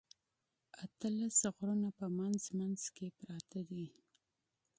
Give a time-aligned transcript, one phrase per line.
[0.83, 3.85] اتلس غرونه په منځ منځ کې پراته دي.